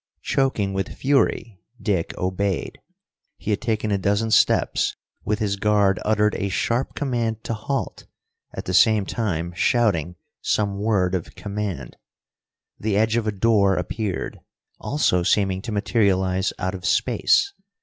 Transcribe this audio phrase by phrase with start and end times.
[0.23, 2.79] Choking with fury, Dick obeyed.
[3.37, 8.07] He had taken a dozen steps with his guard uttered a sharp command to halt,
[8.51, 11.97] at the same time shouting some word of command.
[12.79, 14.39] The edge of a door appeared,
[14.79, 17.53] also seeming to materialize out of space.